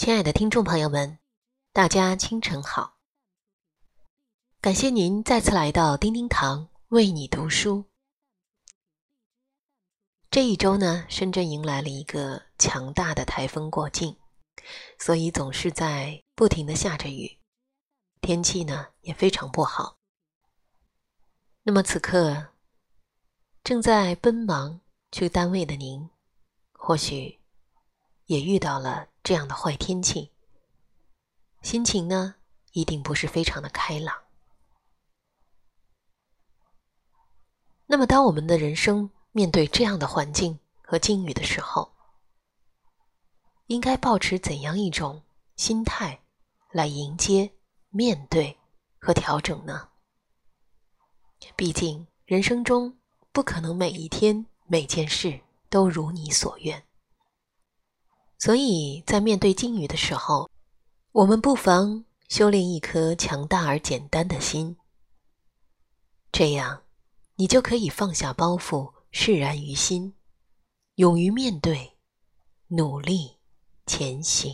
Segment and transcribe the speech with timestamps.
[0.00, 1.18] 亲爱的听众朋友们，
[1.74, 2.96] 大家清晨好！
[4.58, 7.84] 感谢您再次来到叮叮堂为你读书。
[10.30, 14.16] 这一周呢，深圳迎来了一个强大的台风过境，
[14.98, 17.38] 所以总是在不停的下着雨，
[18.22, 19.98] 天气呢也非常不好。
[21.62, 22.54] 那么此刻
[23.62, 24.80] 正在奔忙
[25.12, 26.08] 去单位的您，
[26.72, 27.38] 或许
[28.30, 30.30] 也遇到了这样的坏天气，
[31.62, 32.36] 心情呢
[32.70, 34.16] 一定不是非常的开朗。
[37.86, 41.90] 那么，当我们的人生面对这样的环境和境遇的时候，
[43.66, 45.20] 应该保持怎样一种
[45.56, 46.22] 心态
[46.70, 47.50] 来迎接、
[47.88, 48.56] 面对
[49.00, 49.88] 和调整呢？
[51.56, 52.96] 毕竟，人生中
[53.32, 56.80] 不可能每一天、每件事都如你所愿。
[58.40, 60.50] 所以在面对境遇的时候，
[61.12, 64.76] 我们不妨修炼一颗强大而简单的心，
[66.32, 66.82] 这样。
[67.36, 70.14] 你就可以放下包袱，释然于心，
[70.96, 71.96] 勇于面对，
[72.68, 73.38] 努力
[73.86, 74.52] 前行。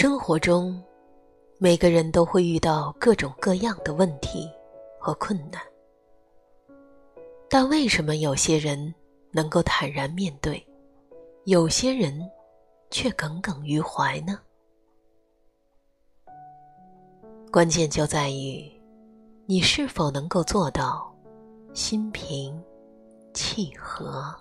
[0.00, 0.82] 生活中。
[1.58, 4.50] 每个人都会遇到各种各样的问题
[4.98, 5.60] 和困难，
[7.50, 8.94] 但为什么有些人
[9.30, 10.66] 能够坦然面对，
[11.44, 12.18] 有些人
[12.88, 14.40] 却耿耿于怀呢？
[17.52, 18.72] 关键就在于
[19.44, 21.14] 你是否能够做到
[21.74, 22.58] 心平
[23.34, 24.34] 气和。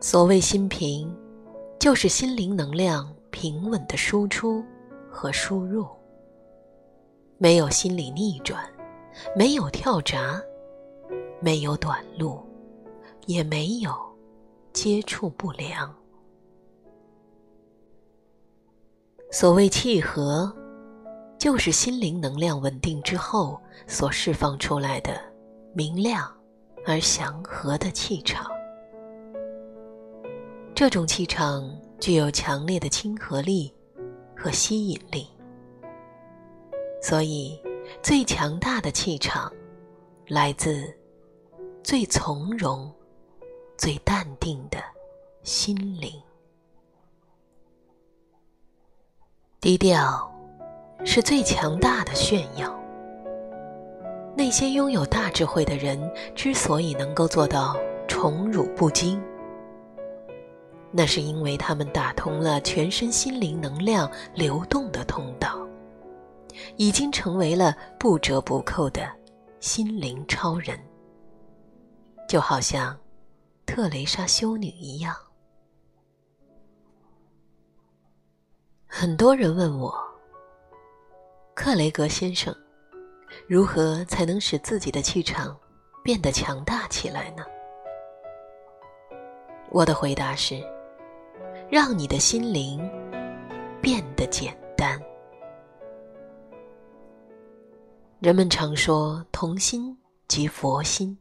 [0.00, 1.14] 所谓心平。
[1.84, 4.64] 就是心灵能量平稳的输出
[5.10, 5.86] 和输入，
[7.36, 8.64] 没有心理逆转，
[9.36, 10.42] 没有跳闸，
[11.42, 12.42] 没有短路，
[13.26, 13.92] 也没有
[14.72, 15.94] 接触不良。
[19.30, 20.50] 所谓契合，
[21.36, 25.20] 就是心灵能量稳定之后所释放出来的
[25.74, 26.34] 明亮
[26.86, 28.50] 而祥和的气场。
[30.74, 33.72] 这种气场具有强烈的亲和力
[34.36, 35.28] 和吸引力，
[37.00, 37.56] 所以
[38.02, 39.52] 最强大的气场
[40.26, 40.92] 来自
[41.84, 42.92] 最从容、
[43.78, 44.78] 最淡定的
[45.44, 46.12] 心灵。
[49.60, 50.28] 低调
[51.04, 52.76] 是最强大的炫耀。
[54.36, 57.76] 那些拥有大智慧的人之所以能够做到
[58.08, 59.22] 宠辱不惊。
[60.96, 65.66] 那是因为他们打通了全身心灵能量流动的通道，
[66.76, 69.04] 已经成为了不折不扣的
[69.58, 70.78] 心灵超人，
[72.28, 72.96] 就好像
[73.66, 75.12] 特蕾莎修女一样。
[78.86, 79.92] 很多人问我，
[81.54, 82.54] 克雷格先生，
[83.48, 85.58] 如何才能使自己的气场
[86.04, 87.42] 变得强大起来呢？
[89.70, 90.64] 我的回答是。
[91.74, 92.88] 让你的心灵
[93.82, 94.96] 变得简单。
[98.20, 99.98] 人们常说“童心
[100.28, 101.18] 即佛心”，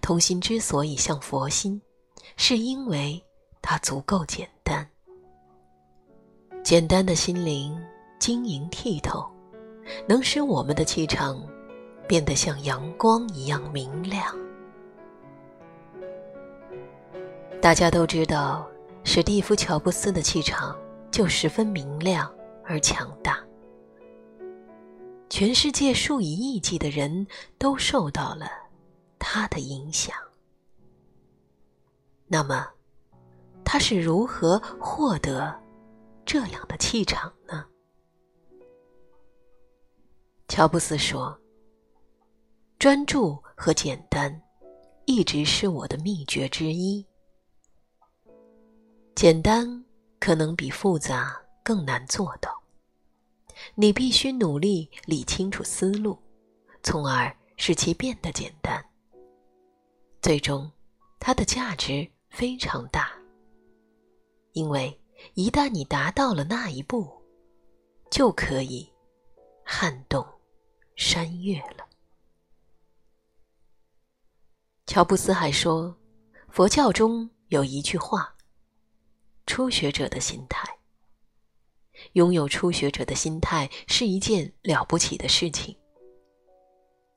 [0.00, 1.78] 童心之所以像佛心，
[2.38, 3.22] 是因为
[3.60, 4.88] 它足够简单。
[6.62, 7.78] 简单的心灵
[8.18, 9.22] 晶莹剔透，
[10.06, 11.46] 能使我们的气场
[12.08, 14.34] 变得像阳光一样明亮。
[17.60, 18.66] 大家都知道。
[19.10, 20.78] 史蒂夫·乔布斯的气场
[21.10, 22.30] 就十分明亮
[22.62, 23.42] 而强大，
[25.30, 27.26] 全世界数以亿计的人
[27.56, 28.46] 都受到了
[29.18, 30.14] 他的影响。
[32.26, 32.68] 那么，
[33.64, 35.58] 他是如何获得
[36.26, 37.64] 这样的气场呢？
[40.48, 41.34] 乔布斯说
[42.78, 44.42] ：“专注和简单，
[45.06, 47.02] 一直是我的秘诀之一。”
[49.18, 49.84] 简单
[50.20, 52.56] 可能比复杂更难做到。
[53.74, 56.16] 你必须努力理清楚思路，
[56.84, 58.80] 从而使其变得简单。
[60.22, 60.70] 最终，
[61.18, 63.10] 它的价值非常大，
[64.52, 64.96] 因为
[65.34, 67.12] 一旦你达到了那一步，
[68.12, 68.88] 就可以
[69.64, 70.24] 撼动
[70.94, 71.84] 山岳了。
[74.86, 75.92] 乔布斯还说
[76.48, 78.32] ：“佛教中有一句话
[79.48, 80.68] ：“初学者的心态。”
[82.12, 85.76] 拥有初学者的心态是一件了不起的事情。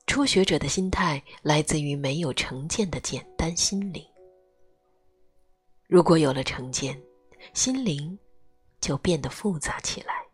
[0.06, 4.04] 初学者的心态来自于没有成见的简单心灵。
[5.86, 7.00] 如果有了成见，
[7.54, 8.18] 心灵
[8.80, 10.26] 就变得复杂起来，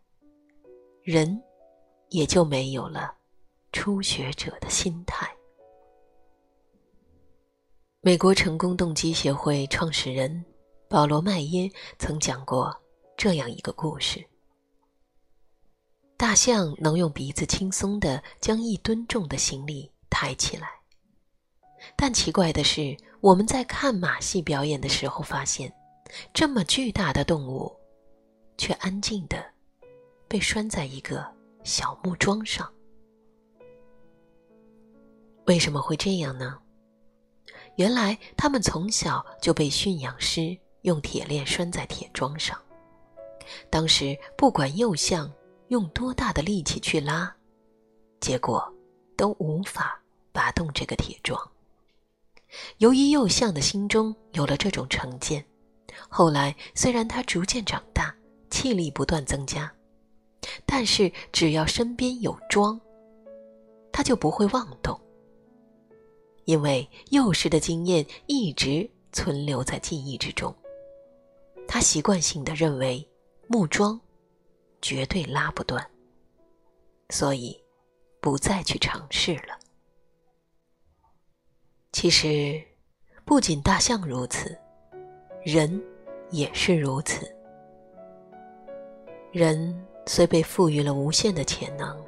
[1.03, 1.39] 人
[2.09, 3.15] 也就没有了
[3.73, 5.29] 初学者的心态。
[8.01, 10.43] 美国成功动机协会创始人
[10.89, 12.75] 保罗·麦耶曾讲过
[13.15, 14.25] 这样一个故事。
[16.17, 20.67] 大象能用鼻子轻松地将一吨重的行李抬起来，
[21.95, 25.71] 但奇怪的是，我们在看马戏表演的时候发现，
[26.33, 27.71] 这么巨大的动物，
[28.57, 29.37] 却安静地
[30.27, 31.23] 被拴在一个
[31.65, 32.67] 小木桩上。
[35.45, 36.59] 为什么会这样呢？
[37.77, 40.59] 原来，它们从小就被驯养师
[40.89, 42.59] 用铁链拴在铁桩上，
[43.71, 45.31] 当时不管幼象。
[45.69, 47.31] 用多大的力气去拉，
[48.21, 48.75] 结果
[49.19, 50.03] 都无法
[50.33, 51.39] 拔动这个铁桩。
[52.79, 55.45] 由于幼象的心中有了这种成见，
[56.09, 58.15] 后来虽然它逐渐长大，
[58.49, 59.71] 气力不断增加，
[60.65, 62.81] 但是只要身边有桩，
[63.93, 64.99] 它就不会妄动，
[66.47, 70.57] 因为幼时的经验一直存留在记忆之中。
[71.69, 73.09] 他习惯性的认为
[73.47, 74.01] 木桩。
[74.81, 75.85] 绝对拉不断，
[77.11, 77.61] 所以
[78.21, 79.59] 不再去尝试了。
[81.91, 82.63] 其实，
[83.25, 84.57] 不仅大象如此，
[85.43, 85.83] 人
[86.31, 87.29] 也是如此。
[89.33, 92.01] 人虽被赋予了无限的潜能，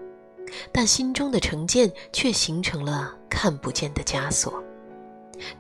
[0.70, 4.62] 但心中的成见却形成了看不见的枷锁，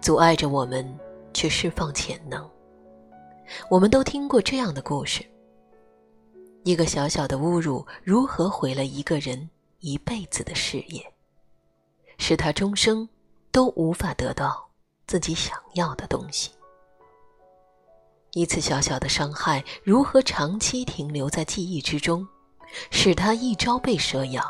[0.00, 0.96] 阻碍着我们
[1.34, 2.48] 去释放潜能。
[3.68, 5.24] 我们都听过这样的故事。
[6.64, 9.48] 一个小小的侮辱，如何毁了一个人
[9.78, 11.02] 一辈子的事业，
[12.18, 13.08] 使他终生
[13.50, 14.68] 都无法得到
[15.06, 16.50] 自己想要的东西？
[18.34, 22.24] 一次小小的伤害，如何长期停留在记忆之中，
[22.90, 24.44] 使他一朝被蛇咬，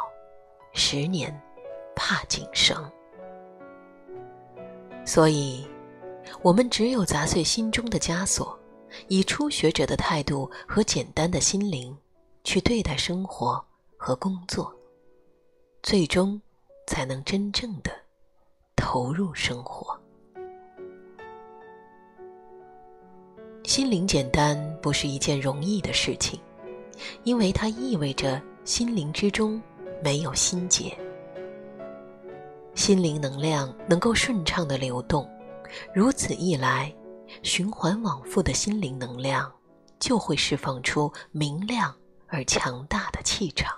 [0.74, 1.34] 十年
[1.96, 2.76] 怕井绳？
[5.06, 5.66] 所以，
[6.42, 8.59] 我们只有砸碎心中的枷锁。
[9.08, 11.96] 以初学者的态度和简单的心灵
[12.44, 13.62] 去对待生活
[13.96, 14.74] 和工作，
[15.82, 16.40] 最终
[16.86, 17.90] 才能真正的
[18.76, 19.98] 投入生活。
[23.64, 26.40] 心灵简单不是一件容易的事情，
[27.22, 29.62] 因为它意味着心灵之中
[30.02, 30.96] 没有心结，
[32.74, 35.28] 心灵能量能够顺畅的流动，
[35.94, 36.92] 如此一来。
[37.42, 39.52] 循环往复的心灵能量，
[39.98, 41.94] 就会释放出明亮
[42.26, 43.76] 而强大的气场。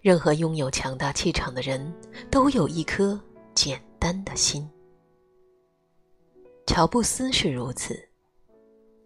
[0.00, 1.92] 任何拥有强大气场的人，
[2.30, 3.18] 都有一颗
[3.54, 4.68] 简单的心。
[6.66, 8.08] 乔布斯是如此，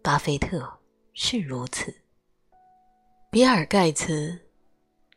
[0.01, 0.67] 巴菲特
[1.13, 1.93] 是如此，
[3.29, 4.39] 比尔盖茨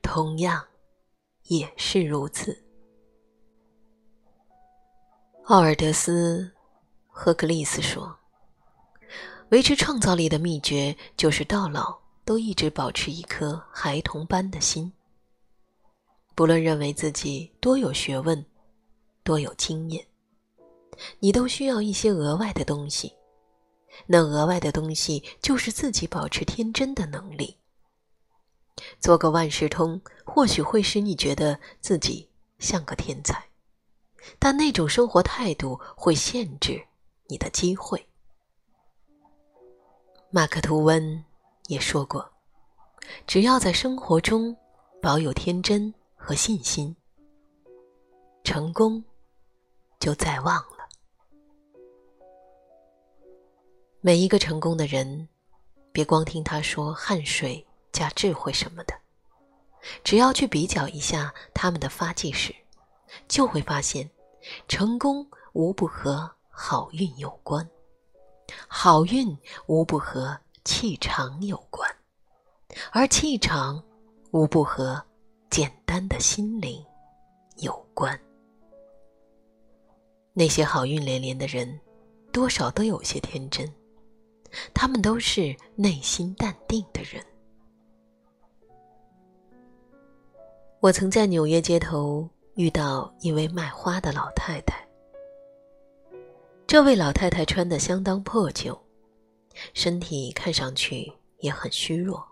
[0.03, 0.65] 同样
[1.45, 2.57] 也是如此。
[5.45, 6.51] 奥尔德斯。
[7.21, 8.17] 赫克利斯说
[9.51, 14.93] ：“维持创造力的秘诀就是到老都一直保持一颗孩童般的心。
[16.37, 18.47] 不论认为自己多有学问、
[19.25, 20.07] 多有经验，
[21.19, 23.13] 你都需要一些额外的东西。
[24.07, 27.57] 那额外的东西就是自己保持天真的能力。
[29.01, 32.29] 做个万事通，或许会使你觉得自己
[32.61, 33.49] 像个天才，
[34.39, 36.81] 但那种生活态度会限制。”
[37.29, 38.05] 你的机会。
[40.31, 41.25] 马克·吐温
[41.69, 42.33] 也说过
[43.27, 44.57] ：“只要在生活中
[45.01, 46.95] 保有天真和信心，
[48.45, 49.03] 成功
[50.01, 50.89] 就在望了。”
[54.01, 55.29] 每一个成功的人，
[55.93, 58.95] 别光听他说汗水加智慧什么的，
[60.05, 62.55] 只要去比较一下他们的发迹史，
[63.27, 64.09] 就会发现，
[64.67, 66.38] 成功无不和。
[66.61, 67.67] 好运有关，
[68.67, 69.39] 好运
[69.69, 71.89] 无不和气场有关，
[72.91, 73.81] 而气场
[74.33, 75.01] 无不和
[75.51, 76.85] 简单的心灵
[77.59, 78.21] 有关。
[80.33, 81.79] 那些好运连连的人，
[82.33, 83.73] 多少都有些天真，
[84.75, 87.25] 他们都是内心淡定的人。
[90.81, 94.88] 我曾在纽约街头遇到一位卖花的老太太。
[96.69, 98.79] 这位老太太穿得相当破旧，
[99.73, 102.23] 身体看上去也很虚弱，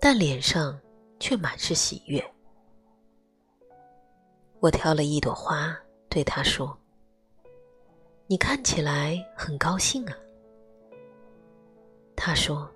[0.00, 0.76] 但脸上
[1.20, 2.34] 却满是喜悦。
[4.58, 6.76] 我挑了一朵花，对她说
[8.26, 10.18] ：“你看起来很高兴啊。”
[12.16, 12.68] 她说：“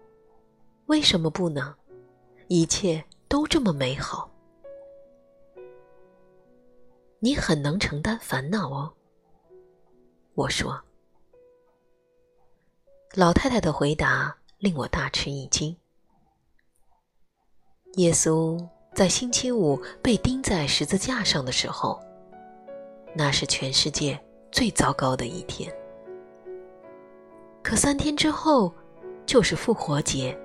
[0.86, 1.74] 为什么不呢？
[2.46, 4.30] 一切都这么美好。”
[7.18, 8.94] 你很能承担烦恼哦，
[10.38, 10.80] 我说。
[13.14, 15.76] 老太太的回答令我大吃一惊。
[17.94, 18.56] 耶稣
[18.94, 22.00] 在星期五被钉在十字架上的时候，
[23.16, 24.16] 那是全世界
[24.52, 25.74] 最糟糕的一天。
[27.60, 28.72] 可三天之后
[29.26, 30.38] 就是复活节，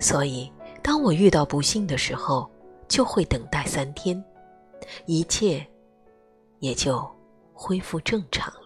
[0.00, 0.50] 所以
[0.82, 2.50] 当我遇到不幸的时候，
[2.88, 4.24] 就会等待三天，
[5.04, 5.62] 一切。
[6.60, 7.06] 也就
[7.52, 8.63] 恢复正常了。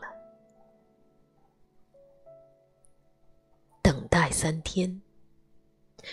[4.41, 5.03] 三天，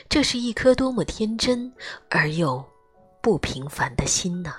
[0.10, 1.72] 这是一颗多么天真
[2.10, 2.65] 而又
[3.22, 4.55] 不平凡的心呐！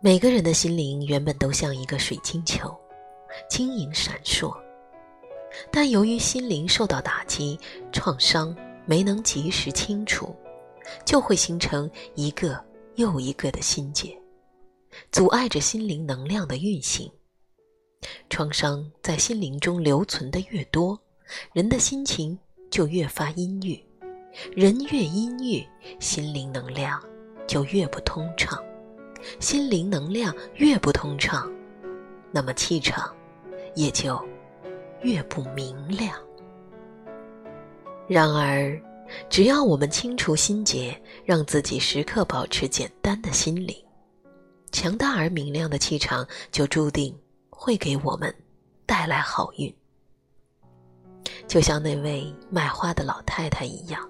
[0.00, 2.76] 每个人的心灵原本都像一个水晶球，
[3.48, 4.52] 晶莹闪烁，
[5.70, 7.56] 但由于心灵受到打击、
[7.92, 8.52] 创伤，
[8.84, 10.34] 没能及时清除，
[11.04, 12.60] 就会形成一个
[12.96, 14.20] 又一个的心结。
[15.12, 17.08] 阻碍着心灵能量的运行。
[18.28, 21.00] 创伤在心灵中留存的越多，
[21.52, 22.38] 人的心情
[22.70, 23.80] 就越发阴郁。
[24.54, 25.66] 人越阴郁，
[25.98, 27.02] 心灵能量
[27.46, 28.62] 就越不通畅。
[29.40, 31.50] 心灵能量越不通畅，
[32.30, 33.14] 那么气场
[33.74, 34.22] 也就
[35.02, 36.12] 越不明亮。
[38.06, 38.80] 然而，
[39.28, 43.74] 只要我们清除心结，让自己时刻保持简单的心灵。
[44.70, 47.16] 强大而明亮的气场就注定
[47.48, 48.32] 会给我们
[48.84, 49.74] 带来好运，
[51.46, 54.08] 就像那位卖花的老太太一样。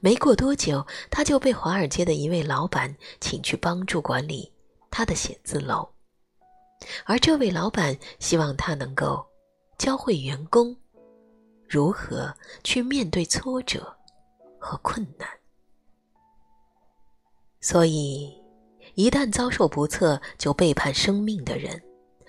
[0.00, 4.50] 没过多久，她就被华尔街的一位老板请去帮助管理
[4.90, 5.88] 他的写字楼，
[7.04, 9.26] 而这位老板希望他能够
[9.76, 10.76] 教会员工
[11.68, 13.94] 如何去面对挫折
[14.58, 15.28] 和困难，
[17.60, 18.40] 所以。
[18.96, 21.82] 一旦遭受不测就背叛生命的人，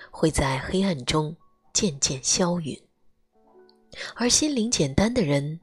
[0.09, 1.35] 会在黑暗中
[1.73, 2.75] 渐渐消陨；
[4.15, 5.59] 而心灵简单的人，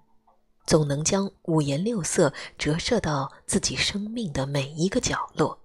[0.67, 5.59] 总能将五颜六色折射到自己生命的每一个角落。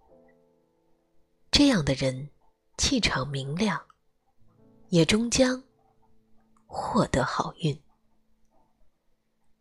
[1.52, 2.30] 这样的人，
[2.78, 3.82] 气场明亮，
[4.90, 5.64] 也终将
[6.66, 7.80] 获得好运。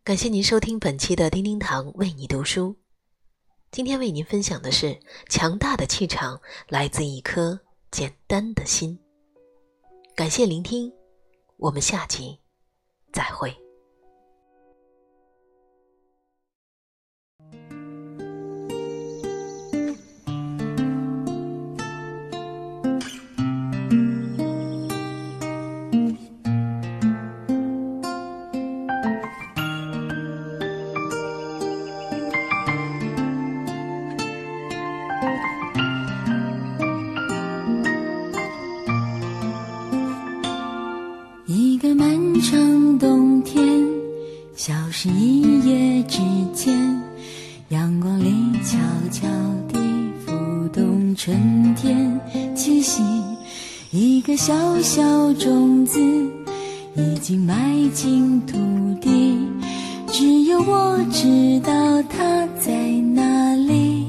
[0.05, 2.77] 感谢您收听本期的叮叮堂为你读书。
[3.73, 4.99] 今天为您分享的是：
[5.29, 7.59] 强大的气场来自一颗
[7.91, 8.99] 简单的心。
[10.15, 10.93] 感谢聆听，
[11.57, 12.39] 我们下集
[13.17, 13.66] 再会。
[45.27, 46.21] 一夜之
[46.55, 47.03] 间，
[47.71, 48.79] 阳光里悄
[49.11, 49.27] 悄
[49.69, 49.77] 地
[50.25, 52.21] 浮动春天
[52.55, 53.03] 气息，
[53.91, 55.03] 一个小小
[55.35, 56.01] 种子
[56.95, 58.57] 已经埋进土
[59.01, 59.37] 地，
[60.07, 61.73] 只有我知道
[62.05, 62.73] 它在
[63.13, 64.07] 哪里。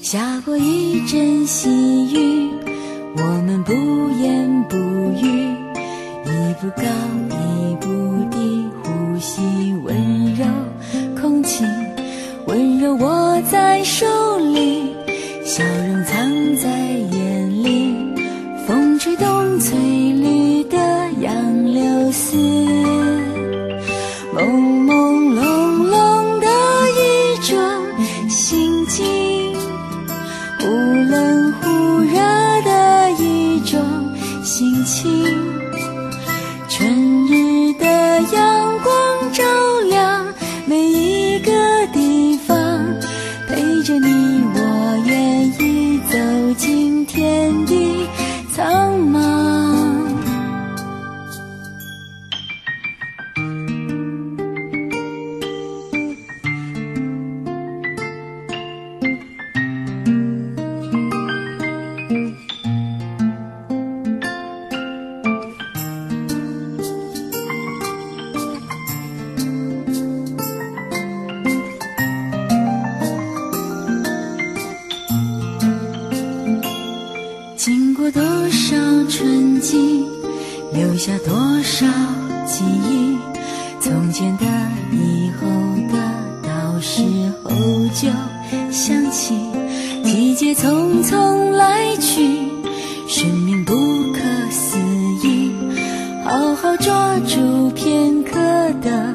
[0.00, 1.68] 下过一阵细
[2.10, 2.48] 雨，
[3.18, 3.74] 我们不
[4.22, 4.76] 言不
[5.22, 5.52] 语，
[6.24, 6.82] 一步高
[7.28, 8.23] 一步
[13.84, 14.13] 手
[78.14, 78.76] 多少
[79.08, 80.06] 春季，
[80.72, 81.84] 留下多少
[82.46, 83.18] 记忆。
[83.80, 84.44] 从前的，
[84.92, 85.48] 以后
[85.92, 85.98] 的，
[86.40, 87.02] 到时
[87.42, 87.50] 候
[87.92, 88.08] 就
[88.70, 89.34] 想起。
[90.04, 92.52] 季节匆匆来去，
[93.08, 93.72] 生命不
[94.12, 94.78] 可思
[95.26, 95.50] 议。
[96.24, 98.38] 好好抓住片刻
[98.80, 99.12] 的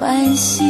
[0.00, 0.64] 欢喜。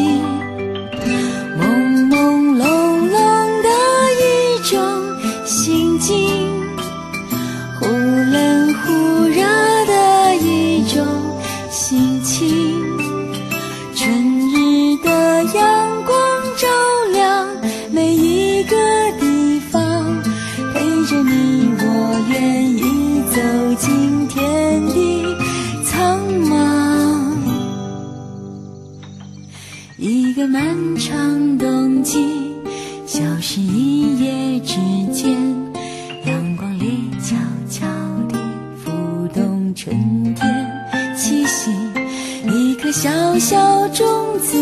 [43.38, 44.58] 小种子，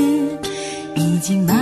[0.97, 1.56] 已经埋。